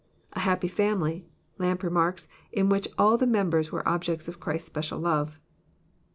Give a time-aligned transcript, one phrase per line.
[0.33, 1.27] A happy family,
[1.59, 5.37] Lampe remarks, in which all the members were objects of Christ's special love.